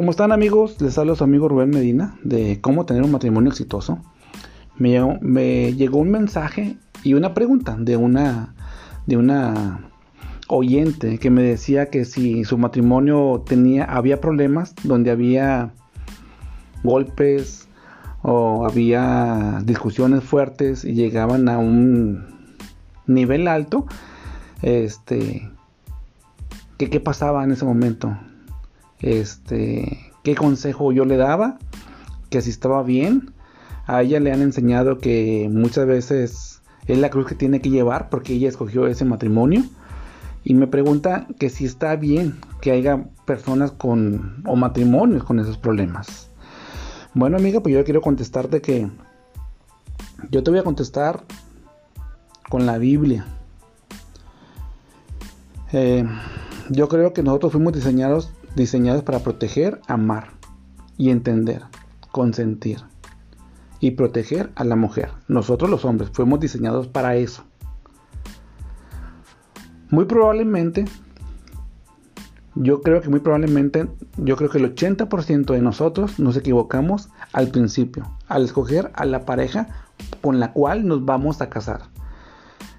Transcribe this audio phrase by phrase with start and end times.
[0.00, 0.80] ¿Cómo están amigos?
[0.80, 3.98] Les habla su amigo Rubén Medina de cómo tener un matrimonio exitoso.
[4.78, 8.54] Me, llegó un mensaje y una pregunta de una,
[9.04, 9.90] de una
[10.48, 15.74] oyente que me decía que si su matrimonio tenía, había problemas donde había
[16.82, 17.68] golpes
[18.22, 22.24] o había discusiones fuertes y llegaban a un
[23.06, 23.84] nivel alto,
[24.62, 25.50] este,
[26.78, 28.16] qué pasaba en ese momento
[29.00, 31.58] este, qué consejo yo le daba,
[32.28, 33.32] que si estaba bien.
[33.86, 38.08] A ella le han enseñado que muchas veces es la cruz que tiene que llevar
[38.08, 39.64] porque ella escogió ese matrimonio.
[40.44, 45.58] Y me pregunta que si está bien que haya personas con o matrimonios con esos
[45.58, 46.30] problemas.
[47.12, 48.88] Bueno, amiga, pues yo quiero contestarte que
[50.30, 51.22] yo te voy a contestar
[52.48, 53.26] con la Biblia.
[55.72, 56.04] Eh,
[56.68, 60.32] yo creo que nosotros fuimos diseñados diseñados para proteger, amar
[60.96, 61.62] y entender,
[62.10, 62.78] consentir
[63.80, 65.10] y proteger a la mujer.
[65.28, 67.44] Nosotros los hombres fuimos diseñados para eso.
[69.90, 70.84] Muy probablemente,
[72.54, 77.48] yo creo que muy probablemente, yo creo que el 80% de nosotros nos equivocamos al
[77.48, 79.68] principio, al escoger a la pareja
[80.20, 81.82] con la cual nos vamos a casar.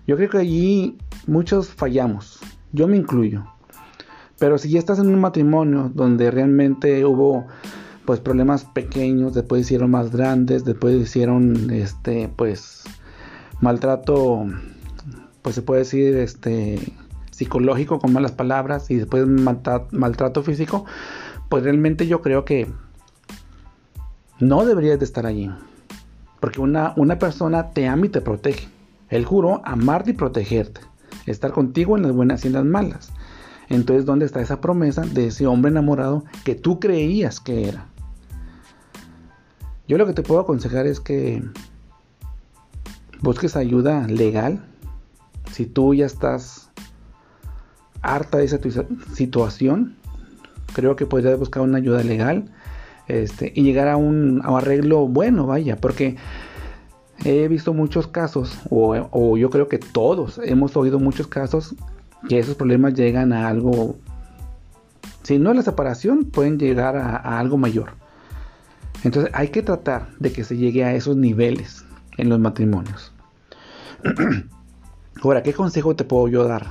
[0.07, 2.39] Yo creo que allí muchos fallamos,
[2.71, 3.45] yo me incluyo.
[4.41, 7.45] Pero si ya estás en un matrimonio donde realmente hubo
[8.05, 12.83] pues problemas pequeños, después hicieron más grandes, después hicieron este pues
[13.59, 14.47] maltrato
[15.43, 16.79] pues se puede decir este
[17.29, 20.85] psicológico con malas palabras y después maltrato, físico,
[21.47, 22.67] pues realmente yo creo que
[24.39, 25.51] no deberías de estar allí.
[26.39, 28.69] Porque una, una persona te ama y te protege.
[29.09, 30.81] Él juró amarte y protegerte.
[31.27, 33.13] Estar contigo en las buenas y en las malas.
[33.71, 37.87] Entonces, ¿dónde está esa promesa de ese hombre enamorado que tú creías que era?
[39.87, 41.41] Yo lo que te puedo aconsejar es que
[43.21, 44.61] busques ayuda legal.
[45.53, 46.69] Si tú ya estás
[48.01, 48.59] harta de esa
[49.13, 49.95] situación,
[50.73, 52.51] creo que podrías buscar una ayuda legal
[53.07, 56.17] este, y llegar a un, arreglo bueno, vaya, porque
[57.23, 61.75] he visto muchos casos, o, o, yo creo que todos hemos oído muchos casos
[62.27, 63.97] que esos problemas llegan a algo,
[65.23, 67.93] si no es la separación, pueden llegar a, algo mayor.
[69.03, 71.85] Entonces hay que tratar de que se llegue a esos niveles
[72.17, 73.11] en los matrimonios.
[75.23, 76.67] Ahora, ¿qué consejo te puedo yo dar?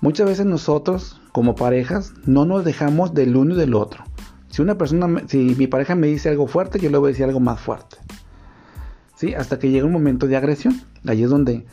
[0.00, 4.04] Muchas veces nosotros, como parejas, no nos dejamos del uno y del otro.
[4.48, 7.24] Si una persona, si mi pareja me dice algo fuerte, yo le voy a decir
[7.24, 7.98] algo más fuerte.
[9.14, 9.34] ¿Sí?
[9.34, 10.80] Hasta que llega un momento de agresión.
[11.06, 11.66] Ahí es donde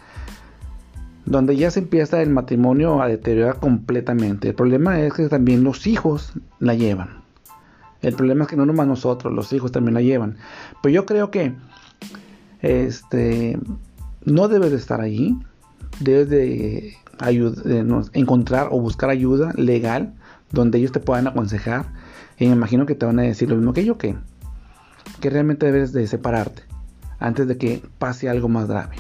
[1.28, 4.48] donde ya se empieza el matrimonio a deteriorar completamente.
[4.48, 7.22] El problema es que también los hijos la llevan.
[8.02, 10.38] El problema es que no nomás nosotros, los hijos también la llevan.
[10.82, 11.54] Pero yo creo que
[12.62, 13.60] este
[14.24, 15.38] no debes de estar allí.
[16.00, 16.94] Debes de,
[18.14, 20.14] encontrar o buscar ayuda legal
[20.52, 21.88] donde ellos te puedan aconsejar.
[22.38, 24.16] Y me imagino que te van a decir lo mismo que yo, que,
[25.20, 26.64] que realmente debes de separarte
[27.20, 28.96] antes de que pase algo más grave.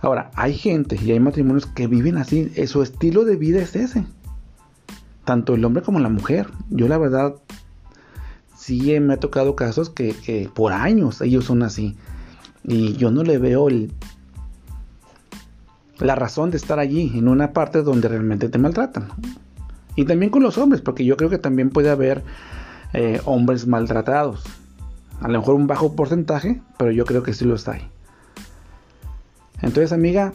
[0.00, 3.74] Ahora, hay gente y hay matrimonios que viven así, eh, su estilo de vida es
[3.76, 4.06] ese.
[5.24, 6.48] Tanto el hombre como la mujer.
[6.70, 7.34] Yo la verdad,
[8.56, 11.96] sí me ha tocado casos que, por años ellos son así.
[12.62, 13.68] Y yo no le veo
[15.98, 19.08] la razón de estar allí, en una parte donde realmente te maltratan.
[19.94, 22.22] Y también con los hombres, porque yo creo que también puede haber
[22.92, 24.44] eh, hombres maltratados.
[25.20, 27.88] A lo mejor un bajo porcentaje, pero yo creo que sí los hay.
[29.66, 30.32] Entonces, amiga,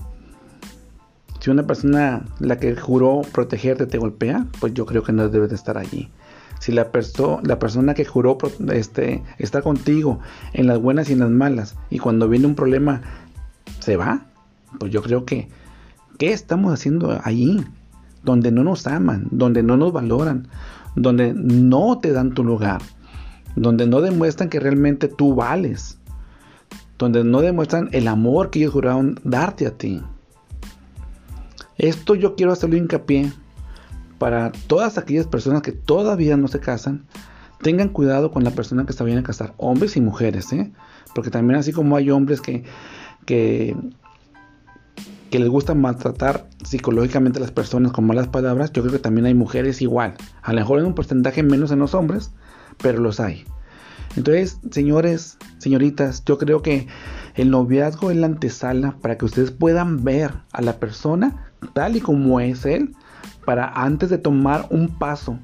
[1.40, 5.50] si una persona, la que juró protegerte, te golpea, pues yo creo que no debes
[5.50, 6.10] de estar allí.
[6.60, 6.92] Si la,
[7.44, 8.38] la persona que juró
[8.74, 10.20] este, estar contigo
[10.52, 13.02] en las buenas y en las malas, y cuando viene un problema
[13.80, 14.26] se va,
[14.78, 15.48] pues yo creo que,
[16.20, 17.64] ¿qué estamos haciendo allí?
[18.24, 20.50] Donde no nos aman, donde no nos valoran,
[20.98, 22.82] donde no te dan tu lugar,
[23.56, 26.01] donde no demuestran que realmente tú vales
[27.02, 30.04] donde no demuestran el amor que ellos juraron darte a ti.
[31.80, 33.34] Esto yo quiero hacerlo hincapié
[34.20, 37.08] para todas aquellas personas que todavía no se casan.
[37.64, 40.72] Tengan cuidado con la persona que se vayan a casar, hombres y mujeres, ¿eh?
[41.16, 42.66] porque también así como hay hombres que,
[43.26, 43.76] que,
[45.32, 49.26] que les gusta maltratar psicológicamente a las personas con malas palabras, yo creo que también
[49.26, 50.14] hay mujeres igual.
[50.44, 52.32] A lo mejor en un porcentaje menos en los hombres,
[52.78, 53.46] pero los hay.
[54.16, 56.88] Entonces, señores, señoritas, yo creo que
[57.36, 62.02] el noviazgo es la antesala para que ustedes puedan ver a la persona tal y
[62.02, 62.96] como es él,
[63.46, 65.40] para antes de tomar un paso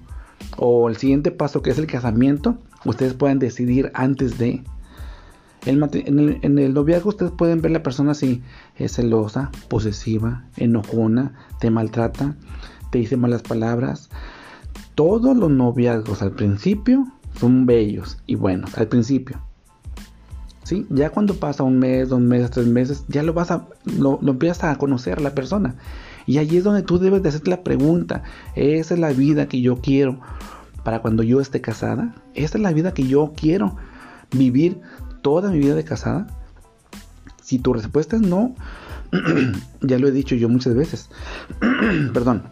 [0.58, 4.64] o el siguiente paso que es el casamiento, ustedes pueden decidir antes de.
[5.66, 8.42] en, el, en, el, noviazgo ustedes pueden ver la persona si
[8.76, 12.36] es celosa, posesiva, enojona, te maltrata,
[12.92, 14.10] te dice malas palabras.
[14.96, 17.08] Todos los noviazgos al principio
[17.40, 19.40] son bellos y buenos, al principio.
[20.64, 20.86] ¿Sí?
[20.90, 24.66] Ya cuando pasa un mes, dos meses, tres meses, ya lo vas a, lo, empiezas
[24.66, 25.76] a conocer a la persona.
[26.26, 28.24] Y allí es donde tú debes de hacerte la pregunta,
[28.56, 30.20] ¿esa es la vida que yo quiero
[30.84, 32.14] para cuando yo esté casada?
[32.34, 33.78] ¿Esa es la vida que yo quiero
[34.32, 34.82] vivir
[35.22, 36.28] toda mi vida de casada?
[37.42, 38.54] Si tu respuesta es no,
[39.82, 41.10] ya lo he dicho yo muchas veces,
[42.14, 42.44] perdón,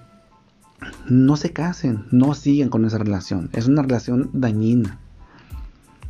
[1.08, 5.00] no se casen, no sigan con esa relación, es una relación dañina.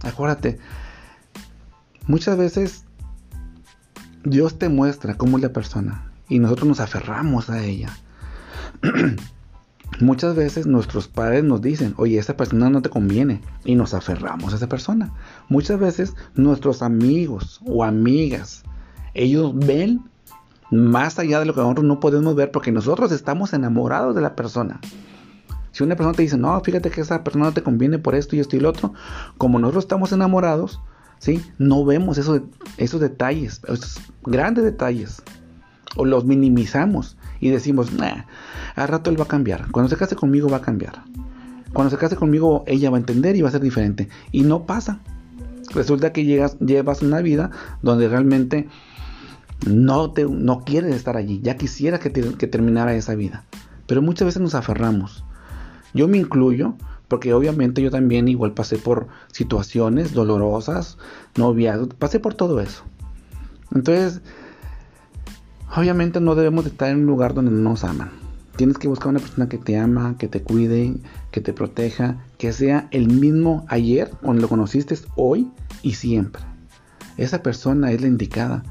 [0.02, 0.60] Acuérdate,
[2.08, 2.86] muchas veces
[4.24, 7.90] Dios te muestra cómo es la persona y nosotros nos aferramos a ella.
[10.02, 14.52] Muchas veces nuestros padres nos dicen, oye, esa persona no te conviene y nos aferramos
[14.52, 15.14] a esa persona.
[15.48, 18.64] Muchas veces nuestros amigos o amigas,
[19.14, 20.02] ellos ven
[20.72, 24.36] más allá de lo que nosotros no podemos ver porque nosotros estamos enamorados de la
[24.36, 24.80] persona.
[25.72, 28.40] Si una persona te dice, no, fíjate que esa persona te conviene por esto y
[28.40, 28.94] esto y lo otro,
[29.38, 30.80] como nosotros estamos enamorados,
[31.20, 31.44] ¿sí?
[31.58, 32.42] No vemos esos,
[32.78, 35.22] esos detalles, esos grandes detalles
[35.98, 38.24] o los minimizamos y decimos, nah,
[38.76, 39.70] al rato él va a cambiar.
[39.72, 41.04] Cuando se case conmigo va a cambiar.
[41.74, 44.08] Cuando se case conmigo ella va a entender y va a ser diferente.
[44.32, 45.00] Y no pasa.
[45.74, 47.52] Resulta que llegas, llevas una vida
[47.82, 48.70] donde realmente
[49.66, 51.40] no, te, no quieres estar allí.
[51.44, 53.44] Ya quisiera que, que terminara esa vida.
[53.88, 55.24] Pero muchas veces nos aferramos.
[55.94, 56.76] Yo me incluyo
[57.08, 60.98] porque obviamente yo también igual pasé por situaciones dolorosas,
[61.36, 62.84] noviazgos, pasé por todo eso.
[63.74, 64.22] Entonces,
[65.76, 68.10] Obviamente no debemos de estar en un lugar donde no nos aman.
[68.56, 70.96] Tienes que buscar una persona que te ama, que te cuide,
[71.32, 75.52] que te proteja, que sea el mismo ayer cuando lo conociste, hoy
[75.82, 76.42] y siempre.
[77.18, 78.64] Esa persona es la indicada.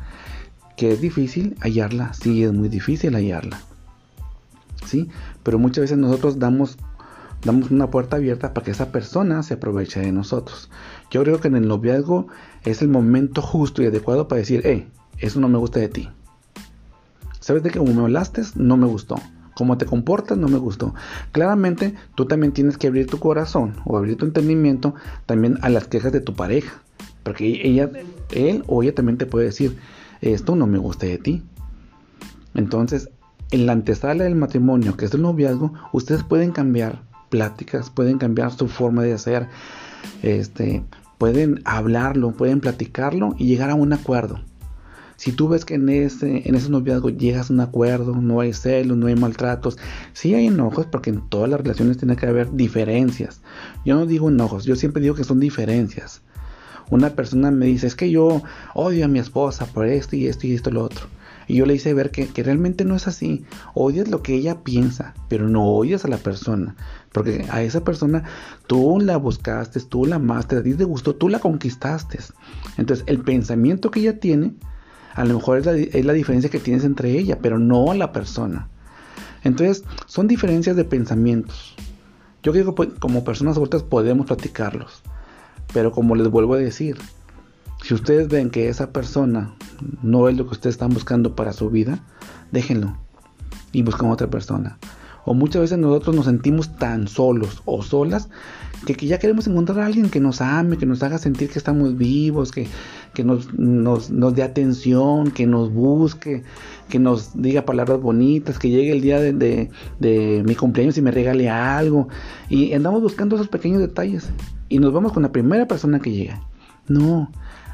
[0.77, 3.61] Que es difícil hallarla, sí, es muy difícil hallarla.
[4.87, 5.09] ¿Sí?
[5.43, 6.77] Pero muchas veces nosotros damos,
[7.45, 10.71] damos una puerta abierta para que esa persona se aproveche de nosotros.
[11.11, 12.27] Yo creo que en el noviazgo
[12.65, 14.89] es el momento justo y adecuado para decir, hey,
[15.19, 16.09] eso no me gusta de ti
[17.45, 18.41] ¿Sabes de que como me hablaste?
[18.55, 19.17] No me gustó.
[19.55, 20.95] Cómo te comportas no me gustó.
[21.31, 24.95] Claramente tú también tienes que abrir tu corazón o abrir tu entendimiento
[25.27, 26.81] también a las quejas de tu pareja.
[27.23, 27.91] Porque ella,
[28.31, 29.77] él o ella también te puede decir,
[30.33, 31.43] esto no me gusta de ti.
[32.55, 33.11] Entonces,
[33.51, 38.53] en la antesala del matrimonio, que es el noviazgo, ustedes pueden cambiar pláticas, pueden cambiar
[38.53, 39.49] su forma de hacer,
[40.23, 40.85] este,
[41.19, 44.41] pueden hablarlo, pueden platicarlo y llegar a un acuerdo.
[45.17, 48.53] Si tú ves que en ese, en ese noviazgo llegas a un acuerdo, no hay
[48.53, 49.79] celos, no hay maltratos,
[50.13, 53.41] sí hay enojos, porque en todas las relaciones tiene que haber diferencias.
[53.85, 56.23] Yo no digo enojos, yo siempre digo que son diferencias.
[56.91, 58.43] Una persona me dice, es que yo
[58.75, 61.07] odio a mi esposa por esto y esto y esto y lo otro.
[61.47, 63.45] Y yo le hice ver que, que, realmente no es así.
[63.75, 66.75] Odias lo que ella piensa, pero no odias a la persona.
[67.13, 68.25] Porque a esa persona
[68.67, 72.19] tú la buscaste, tú la amaste, a ti te gustó, tú la conquistaste.
[72.79, 74.55] Entonces el pensamiento que ella tiene
[75.15, 78.69] a lo mejor es la, diferencia que tienes entre ella, pero no la persona.
[79.45, 81.77] Entonces, son diferencias de pensamientos.
[82.43, 85.03] Yo creo que como personas adultas podemos platicarlos.
[85.73, 86.99] Pero como les vuelvo a decir,
[87.83, 89.55] si ustedes ven que esa persona
[90.03, 92.05] no es lo que ustedes están buscando para su vida,
[92.53, 92.97] déjenlo
[93.73, 94.79] y busquen otra persona.
[95.25, 98.29] O muchas veces nosotros nos sentimos tan solos o solas
[98.85, 101.97] que, ya queremos encontrar a alguien que nos ame, que nos haga sentir que estamos
[101.97, 102.69] vivos, que,
[103.25, 106.43] nos, nos, dé atención, que nos busque,
[106.89, 111.11] que nos diga palabras bonitas, que llegue el día de, de mi cumpleaños y me
[111.11, 112.09] regale algo.
[112.49, 114.31] Y andamos buscando esos pequeños detalles.
[114.69, 116.41] Y nos vamos con la primera persona que llega.
[116.87, 117.31] No,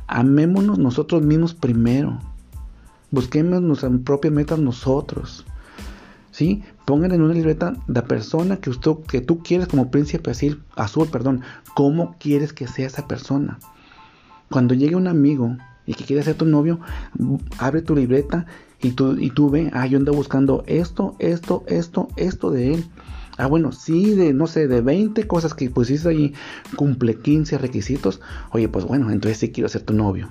[0.07, 2.19] amémonos nosotros mismos primero.
[3.11, 5.45] Busquemos nuestras propias metas nosotros.
[6.41, 6.63] ¿Sí?
[6.87, 11.07] Pongan en una libreta la persona que, usted, que tú quieres como príncipe azul, azul,
[11.07, 11.43] perdón,
[11.75, 13.59] cómo quieres que sea esa persona.
[14.51, 16.81] Cuando llegue un amigo y que quiere ser tu novio,
[17.59, 18.47] abre tu libreta
[18.81, 22.87] y tú, y tú ve, ah, yo ando buscando esto, esto, esto, esto de él.
[23.37, 26.33] Ah, bueno, sí, de, no sé, de 20 cosas que pusiste ahí,
[26.75, 28.23] cumple 15 requisitos.
[28.53, 30.31] Oye, pues bueno, entonces sí quiero ser tu novio.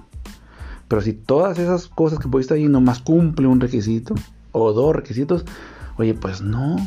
[0.88, 4.16] Pero si todas esas cosas que pusiste ahí nomás cumple un requisito
[4.52, 5.46] o dos requisitos,
[6.00, 6.78] Oye, pues no.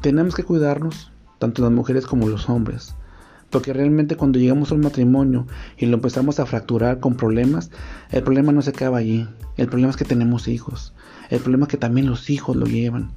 [0.00, 2.94] Tenemos que cuidarnos, tanto las mujeres como los hombres.
[3.50, 7.70] Porque realmente cuando llegamos al matrimonio y lo empezamos a fracturar con problemas,
[8.10, 9.28] el problema no se acaba allí.
[9.58, 10.94] El problema es que tenemos hijos.
[11.28, 13.10] El problema es que también los hijos lo llevan.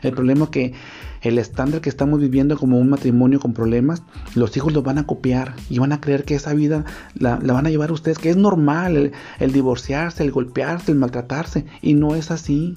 [0.00, 0.72] El problema es que
[1.20, 4.02] el estándar que estamos viviendo como un matrimonio con problemas,
[4.34, 7.66] los hijos lo van a copiar y van a creer que esa vida la, van
[7.66, 11.66] a llevar ustedes, que es normal el divorciarse, el golpearse, el maltratarse.
[11.82, 12.74] Y no es así.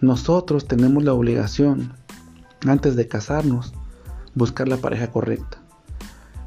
[0.00, 1.92] Nosotros tenemos la obligación,
[2.66, 3.72] antes de casarnos,
[4.34, 5.58] buscar la pareja correcta.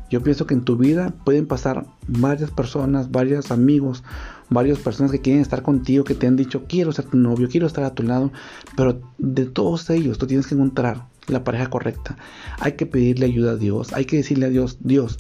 [0.10, 4.04] Yo pienso que en tu vida pueden pasar varias personas, varios amigos,
[4.50, 7.66] varias personas que quieren estar contigo, que te han dicho, quiero ser tu novio, quiero
[7.66, 8.32] estar a tu lado,
[8.76, 12.16] pero de todos ellos tú tienes que encontrar la pareja correcta.
[12.60, 15.18] Hay que pedirle ayuda a Dios, hay que decirle a Dios, Dios,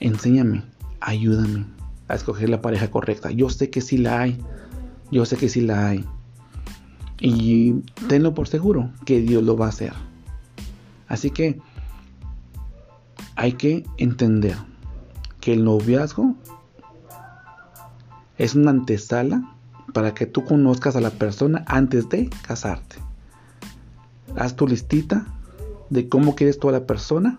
[0.00, 0.64] enséñame,
[1.00, 1.66] ayúdame
[2.08, 3.30] a escoger la pareja correcta.
[3.30, 4.38] Yo sé que sí la hay,
[5.12, 6.04] yo sé que sí la hay.
[7.20, 7.72] Y
[8.08, 9.92] tenlo por seguro que Dios lo va a hacer.
[11.08, 11.60] Así que
[13.34, 14.56] hay que entender
[15.40, 16.34] que el noviazgo
[18.36, 19.54] es una antesala
[19.92, 22.96] para que tú conozcas a la persona antes de casarte.
[24.36, 25.26] Haz tu listita
[25.90, 27.38] de cómo quieres tú a la persona,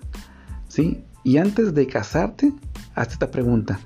[0.68, 1.04] ¿sí?
[1.24, 2.54] Y antes de casarte,
[2.96, 3.80] haz esta pregunta.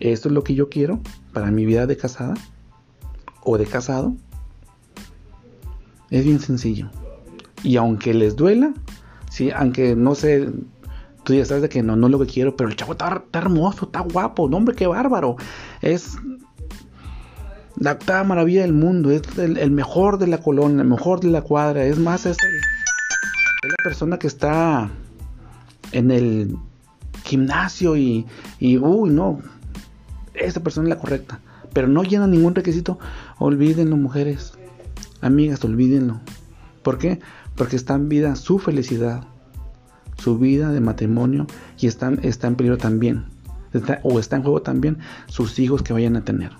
[0.00, 1.00] ¿Esto es lo que yo quiero
[1.32, 2.34] para mi vida de casada
[3.42, 4.16] o de casado?
[6.10, 6.90] Es bien sencillo.
[7.62, 8.72] Y aunque les duela,
[9.30, 10.48] sí, aunque no sé,
[11.24, 13.22] tú ya sabes de que no, no es lo que quiero, pero el chavo está,
[13.32, 15.36] hermoso, está guapo, no, hombre, qué bárbaro.
[15.82, 16.16] Es
[17.76, 21.42] la octava maravilla del mundo, es el, mejor de la colonia, el mejor de la
[21.42, 24.90] cuadra, es más, es, es la persona que está
[25.92, 26.56] en el
[27.24, 28.26] gimnasio y,
[28.58, 29.40] y, uy, no,
[30.34, 31.40] esa persona es la correcta,
[31.72, 32.98] pero no llena ningún requisito,
[33.38, 34.58] olvídenlo, mujeres,
[35.20, 36.20] amigas, olvídenlo.
[36.82, 37.20] ¿Por qué?
[37.56, 39.24] Porque está en vida su felicidad,
[40.16, 41.46] su vida de matrimonio
[41.78, 43.24] y está, está en peligro también,
[44.02, 46.52] o está en juego también sus hijos que vayan a tener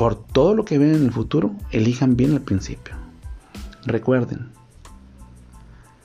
[0.00, 2.94] por todo lo que ven en el futuro, elijan bien al principio.
[3.84, 4.48] Recuerden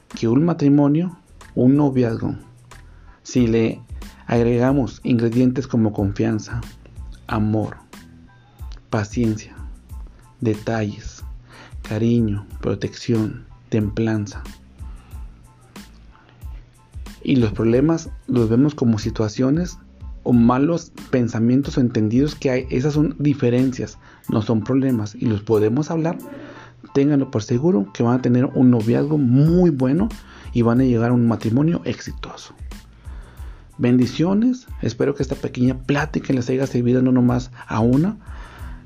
[0.10, 1.18] que un matrimonio,
[1.56, 2.36] un noviazgo,
[3.24, 3.82] si le
[4.28, 6.60] agregamos ingredientes como confianza,
[7.28, 7.78] amor,
[8.90, 9.56] paciencia,
[10.42, 11.24] detalles,
[11.84, 14.44] cariño, protección, templanza,
[17.26, 19.80] y los problemas los vemos como situaciones
[20.22, 23.98] o malos pensamientos o entendidos que hay, esas son diferencias,
[24.30, 25.16] no son problemas.
[25.16, 26.20] Y los podemos hablar,
[26.94, 30.08] ténganlo por seguro que van a tener un noviazgo muy bueno
[30.54, 32.54] y van a llegar a un matrimonio exitoso.
[33.80, 38.18] Bendiciones, espero que esta pequeña plática les haya servido no nomás a una,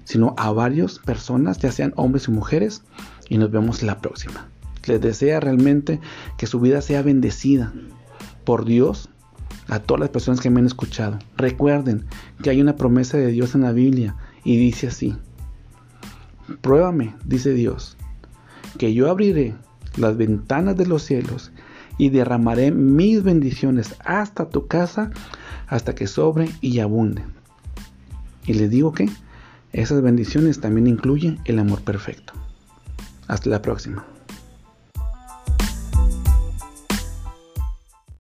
[0.09, 2.81] sino a varias personas, ya sean hombres y mujeres,
[3.29, 4.49] y nos vemos la próxima.
[4.87, 5.99] Les desea realmente
[6.35, 7.71] que su vida sea bendecida
[8.43, 9.11] por Dios
[9.67, 11.19] a todas las personas que me han escuchado.
[11.37, 12.07] Recuerden
[12.41, 15.15] que hay una promesa de Dios en la Biblia y dice así.
[16.61, 17.95] Pruébame, dice Dios,
[18.79, 19.53] que yo abriré
[19.95, 21.51] las ventanas de los cielos
[21.99, 25.11] y derramaré mis bendiciones hasta tu casa,
[25.67, 27.23] hasta que sobre y abunde.
[28.47, 29.07] Y les digo que
[29.73, 32.33] esas bendiciones también incluyen el amor perfecto.
[33.27, 34.05] Hasta la próxima.